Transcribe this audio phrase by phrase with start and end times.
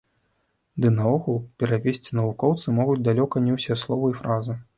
[0.85, 4.53] Ды наогул, перавесці навукоўцы могуць далёка не ўсе словы і фразы.